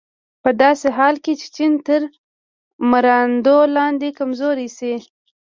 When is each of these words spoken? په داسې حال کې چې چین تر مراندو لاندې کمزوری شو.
په 0.43 0.49
داسې 0.61 0.87
حال 0.97 1.15
کې 1.23 1.33
چې 1.39 1.47
چین 1.55 1.73
تر 1.87 2.01
مراندو 2.89 3.57
لاندې 3.75 4.15
کمزوری 4.19 4.67
شو. 4.77 4.93